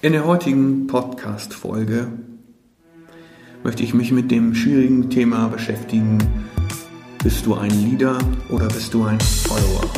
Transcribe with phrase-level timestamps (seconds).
[0.00, 2.06] In der heutigen Podcast-Folge
[3.64, 6.18] möchte ich mich mit dem schwierigen Thema beschäftigen.
[7.20, 8.16] Bist du ein Leader
[8.48, 9.90] oder bist du ein Follower?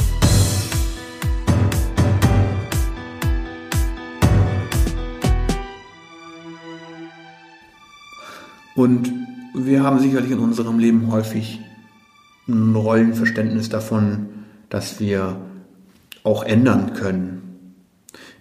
[8.76, 9.12] Und
[9.54, 11.60] wir haben sicherlich in unserem Leben häufig
[12.48, 14.28] ein Rollenverständnis davon,
[14.70, 15.42] dass wir
[16.22, 17.49] auch ändern können.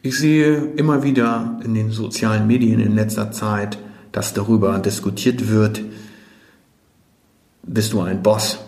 [0.02, 3.78] Ich sehe immer wieder in den sozialen Medien in letzter Zeit,
[4.14, 5.82] dass darüber diskutiert wird,
[7.64, 8.60] bist du ein Boss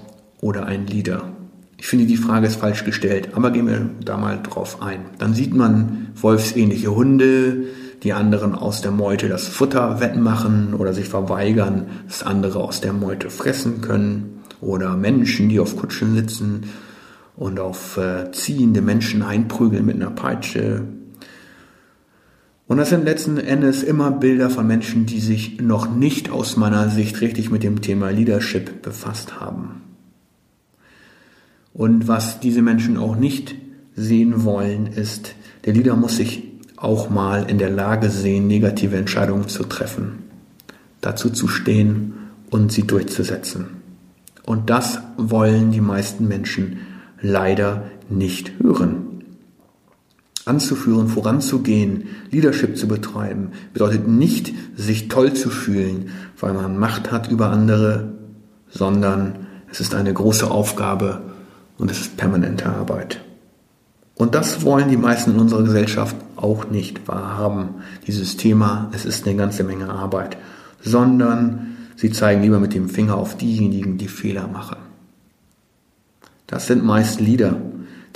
[0.41, 1.31] oder ein Leader?
[1.77, 5.05] Ich finde, die Frage ist falsch gestellt, aber gehen wir da mal drauf ein.
[5.19, 7.63] Dann sieht man wolfsähnliche Hunde,
[8.03, 12.91] die anderen aus der Meute das Futter wettmachen oder sich verweigern, dass andere aus der
[12.91, 16.65] Meute fressen können oder Menschen, die auf Kutschen sitzen
[17.37, 20.83] und auf äh, ziehende Menschen einprügeln mit einer Peitsche,
[22.71, 26.87] und das sind letzten Endes immer Bilder von Menschen, die sich noch nicht aus meiner
[26.87, 29.81] Sicht richtig mit dem Thema Leadership befasst haben.
[31.73, 33.55] Und was diese Menschen auch nicht
[33.93, 36.43] sehen wollen, ist, der Leader muss sich
[36.77, 40.19] auch mal in der Lage sehen, negative Entscheidungen zu treffen,
[41.01, 42.13] dazu zu stehen
[42.51, 43.81] und sie durchzusetzen.
[44.45, 46.77] Und das wollen die meisten Menschen
[47.21, 49.10] leider nicht hören.
[50.51, 57.31] Anzuführen, voranzugehen, Leadership zu betreiben, bedeutet nicht, sich toll zu fühlen, weil man Macht hat
[57.31, 58.11] über andere,
[58.69, 61.21] sondern es ist eine große Aufgabe
[61.77, 63.21] und es ist permanente Arbeit.
[64.15, 69.25] Und das wollen die meisten in unserer Gesellschaft auch nicht wahrhaben, dieses Thema, es ist
[69.25, 70.35] eine ganze Menge Arbeit,
[70.81, 74.79] sondern sie zeigen lieber mit dem Finger auf diejenigen, die Fehler machen.
[76.45, 77.55] Das sind meist Leader,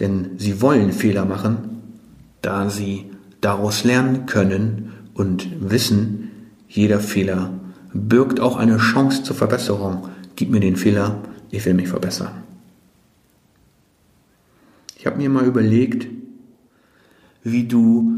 [0.02, 1.75] denn sie wollen Fehler machen,
[2.46, 3.06] da sie
[3.42, 6.32] daraus lernen können und wissen,
[6.68, 7.52] jeder Fehler
[7.94, 10.10] birgt auch eine Chance zur Verbesserung.
[10.36, 12.44] Gib mir den Fehler, ich will mich verbessern.
[14.98, 16.08] Ich habe mir mal überlegt,
[17.44, 18.12] wie du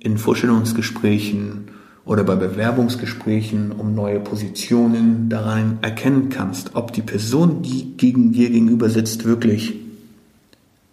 [0.00, 1.68] in Vorstellungsgesprächen
[2.04, 8.50] oder bei Bewerbungsgesprächen um neue Positionen daran erkennen kannst, ob die Person, die gegen dir
[8.50, 9.74] gegenüber sitzt, wirklich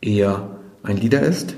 [0.02, 0.50] eher
[0.84, 1.56] ein Leader ist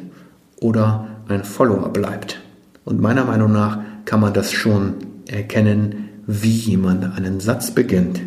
[0.59, 2.41] oder ein Follower bleibt.
[2.85, 4.95] Und meiner Meinung nach kann man das schon
[5.27, 8.21] erkennen, wie jemand einen Satz beginnt,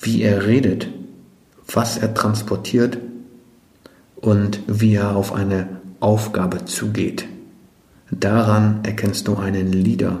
[0.00, 0.88] wie er redet,
[1.72, 2.98] was er transportiert
[4.16, 5.68] und wie er auf eine
[6.00, 7.26] Aufgabe zugeht.
[8.10, 10.20] Daran erkennst du einen Leader.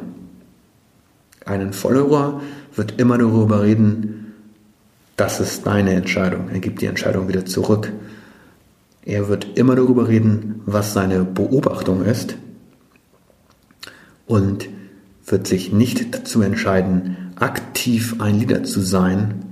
[1.46, 2.42] Einen Follower
[2.74, 4.34] wird immer darüber reden,
[5.16, 6.48] das ist deine Entscheidung.
[6.48, 7.92] Er gibt die Entscheidung wieder zurück.
[9.08, 12.36] Er wird immer darüber reden, was seine Beobachtung ist
[14.26, 14.68] und
[15.24, 19.46] wird sich nicht dazu entscheiden, aktiv ein Leader zu sein,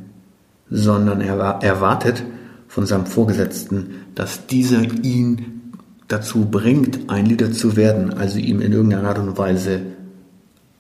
[0.68, 2.22] sondern er erwartet
[2.68, 5.72] von seinem Vorgesetzten, dass dieser ihn
[6.06, 9.80] dazu bringt, ein Leader zu werden, also ihm in irgendeiner Art und Weise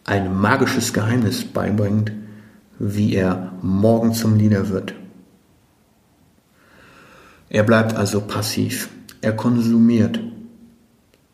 [0.04, 2.12] ein magisches Geheimnis beibringt,
[2.78, 4.92] wie er morgen zum Leader wird.
[7.56, 8.90] Er bleibt also passiv,
[9.22, 10.20] er konsumiert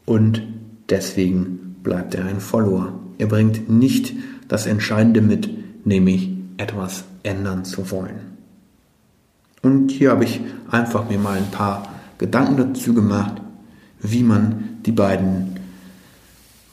[0.06, 0.40] und
[0.88, 2.92] deswegen bleibt er ein Follower.
[3.18, 4.14] Er bringt nicht
[4.46, 5.50] das Entscheidende mit,
[5.84, 8.38] nämlich etwas ändern zu wollen.
[9.62, 10.40] Und hier habe ich
[10.70, 13.42] einfach mir mal ein paar Gedanken dazu gemacht,
[13.98, 15.58] wie man die beiden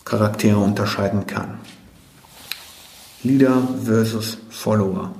[0.05, 1.55] Charaktere unterscheiden kann.
[3.23, 5.11] Leader versus Follower.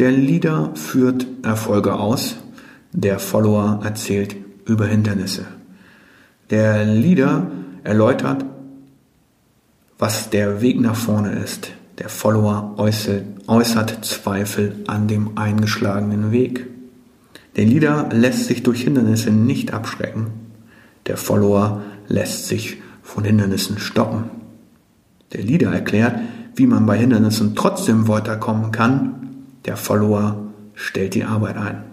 [0.00, 2.41] Der Leader führt Erfolge aus,
[2.92, 4.36] der Follower erzählt
[4.66, 5.46] über Hindernisse.
[6.50, 7.50] Der Leader
[7.82, 8.44] erläutert,
[9.98, 11.70] was der Weg nach vorne ist.
[11.98, 16.66] Der Follower äußert, äußert Zweifel an dem eingeschlagenen Weg.
[17.56, 20.28] Der Leader lässt sich durch Hindernisse nicht abschrecken.
[21.06, 24.24] Der Follower lässt sich von Hindernissen stoppen.
[25.32, 26.18] Der Leader erklärt,
[26.54, 29.46] wie man bei Hindernissen trotzdem weiterkommen kann.
[29.64, 31.91] Der Follower stellt die Arbeit ein.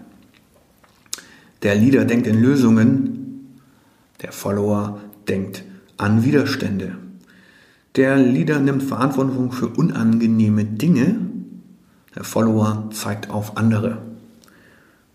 [1.62, 3.50] Der Leader denkt in Lösungen,
[4.22, 5.64] der Follower denkt
[5.98, 6.96] an Widerstände.
[7.96, 11.16] Der Leader nimmt Verantwortung für unangenehme Dinge,
[12.14, 13.98] der Follower zeigt auf andere.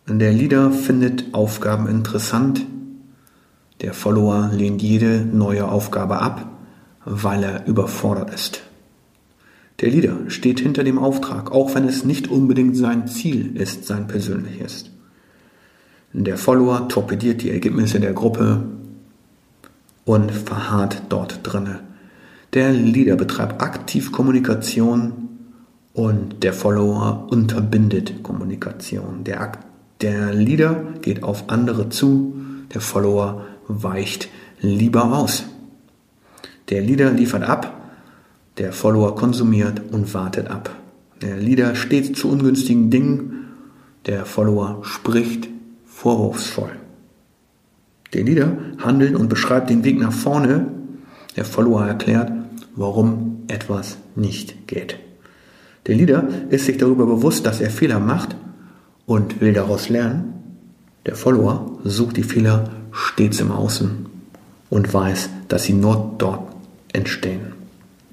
[0.07, 2.65] Der Leader findet Aufgaben interessant,
[3.81, 6.47] der Follower lehnt jede neue Aufgabe ab,
[7.03, 8.61] weil er überfordert ist.
[9.81, 14.07] Der Leader steht hinter dem Auftrag, auch wenn es nicht unbedingt sein Ziel ist, sein
[14.07, 14.91] persönliches.
[16.17, 18.63] Der Follower torpediert die Ergebnisse der Gruppe
[20.05, 21.81] und verharrt dort drinne.
[22.53, 25.11] Der Leader betreibt aktiv Kommunikation
[25.91, 29.25] und der Follower unterbindet Kommunikation.
[29.25, 29.51] Der,
[29.99, 32.33] der Leader geht auf andere zu,
[32.73, 34.29] der Follower weicht
[34.61, 35.43] lieber aus.
[36.69, 37.89] Der Leader liefert ab,
[38.57, 40.73] der Follower konsumiert und wartet ab.
[41.21, 43.47] Der Leader steht zu ungünstigen Dingen,
[44.05, 45.49] der Follower spricht
[46.05, 46.69] vorwurfsvoll.
[48.13, 50.67] Der Leader handelt und beschreibt den Weg nach vorne,
[51.35, 52.31] der Follower erklärt,
[52.75, 54.99] warum etwas nicht geht.
[55.87, 58.35] Der Leader ist sich darüber bewusst, dass er Fehler macht
[59.07, 60.33] und will daraus lernen.
[61.07, 64.05] Der Follower sucht die Fehler stets im Außen
[64.69, 66.55] und weiß, dass sie nur dort
[66.93, 67.53] entstehen.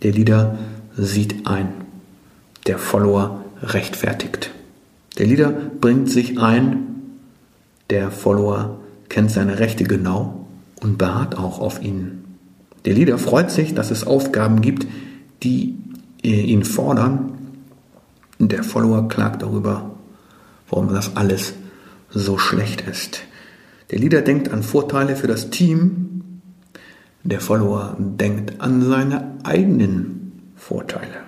[0.03, 0.57] Der Leader
[0.97, 1.69] sieht ein.
[2.67, 4.51] Der Follower rechtfertigt.
[5.19, 6.92] Der Leader bringt sich ein.
[7.93, 8.79] Der Follower
[9.11, 10.47] kennt seine Rechte genau
[10.81, 12.39] und beharrt auch auf ihnen.
[12.87, 14.87] Der Leader freut sich, dass es Aufgaben gibt,
[15.43, 15.77] die
[16.23, 17.35] ihn fordern.
[18.39, 19.91] Der Follower klagt darüber,
[20.71, 21.53] warum das alles
[22.09, 23.25] so schlecht ist.
[23.91, 26.41] Der Leader denkt an Vorteile für das Team.
[27.25, 31.27] Der Follower denkt an seine eigenen Vorteile.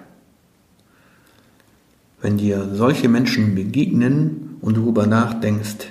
[2.23, 5.89] Wenn dir solche Menschen begegnen und du darüber nachdenkst,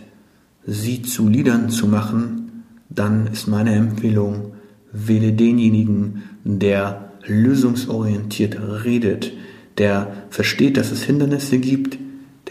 [0.65, 4.53] sie zu Liedern zu machen, dann ist meine Empfehlung,
[4.91, 9.33] Wähle denjenigen, der lösungsorientiert redet,
[9.77, 11.97] der versteht, dass es Hindernisse gibt,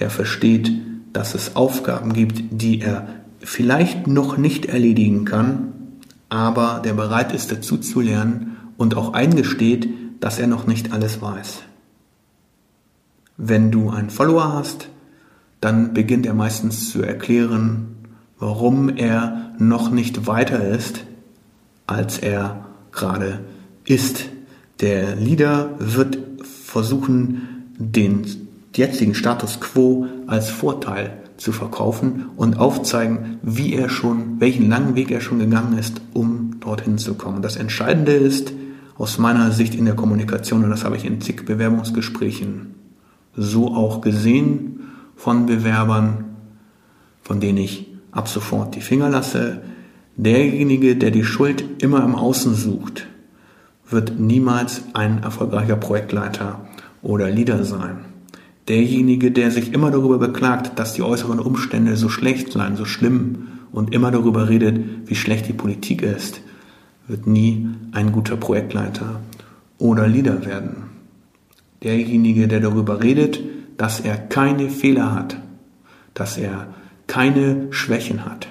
[0.00, 0.73] der versteht,
[1.12, 3.09] dass es Aufgaben gibt, die er
[3.41, 5.73] vielleicht noch nicht erledigen kann,
[6.29, 9.88] aber der bereit ist dazu zu lernen und auch eingesteht,
[10.20, 11.62] dass er noch nicht alles weiß.
[13.37, 14.88] Wenn du einen Follower hast,
[15.61, 17.97] dann beginnt er meistens zu erklären,
[18.43, 21.05] warum er noch nicht weiter ist,
[21.87, 23.39] als er gerade
[23.85, 24.25] ist.
[24.81, 28.27] Der Leader wird versuchen, den
[28.75, 35.12] jetzigen Status quo als Vorteil zu verkaufen und aufzeigen, wie er schon, welchen langen Weg
[35.12, 37.43] er schon gegangen ist, um dorthin zu kommen.
[37.43, 38.53] Das Entscheidende ist
[38.99, 42.75] aus meiner Sicht in der Kommunikation, und das habe ich in zig Bewerbungsgesprächen
[43.37, 44.81] so auch gesehen
[45.15, 46.25] von Bewerbern,
[47.23, 49.62] von denen ich ab sofort die Finger lasse,
[50.17, 53.06] Derjenige, der die Schuld immer im Außen sucht,
[53.88, 56.61] wird niemals ein erfolgreicher Projektleiter
[57.03, 58.05] oder Leader sein.
[58.69, 63.49] Derjenige, der sich immer darüber beklagt, dass die äußeren Umstände so schlecht seien, so schlimm
[63.73, 66.43] und immer darüber redet, wie schlecht die Politik ist,
[67.09, 69.20] wird nie ein guter Projektleiter
[69.79, 70.85] oder Leader werden.
[71.82, 73.41] Derjenige, der darüber redet,
[73.79, 75.38] dass er keine Fehler hat,
[76.14, 76.69] dass er
[77.12, 78.49] keine Schwächen hat,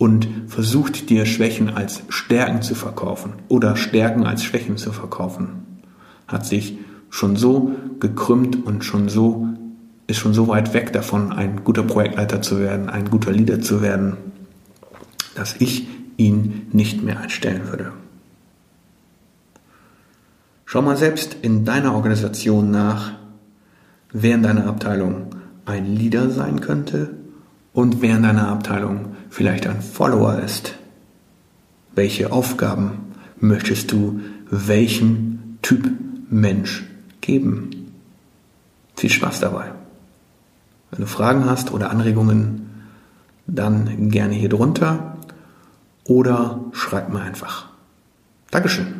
[0.00, 5.82] und versucht dir Schwächen als Stärken zu verkaufen oder Stärken als Schwächen zu verkaufen,
[6.26, 6.78] hat sich
[7.10, 9.46] schon so gekrümmt und schon so
[10.06, 13.82] ist schon so weit weg davon, ein guter Projektleiter zu werden, ein guter Leader zu
[13.82, 14.16] werden,
[15.34, 17.92] dass ich ihn nicht mehr einstellen würde.
[20.64, 23.12] Schau mal selbst in deiner Organisation nach,
[24.12, 25.26] wer in deiner Abteilung
[25.66, 27.19] ein Leader sein könnte
[27.72, 30.74] und wer in deiner Abteilung vielleicht ein Follower ist.
[31.94, 34.20] Welche Aufgaben möchtest du
[34.50, 35.90] welchem Typ
[36.30, 36.84] Mensch
[37.20, 37.92] geben?
[38.96, 39.72] Viel Spaß dabei.
[40.90, 42.68] Wenn du Fragen hast oder Anregungen,
[43.46, 45.16] dann gerne hier drunter
[46.04, 47.68] oder schreib mir einfach.
[48.50, 48.99] Dankeschön.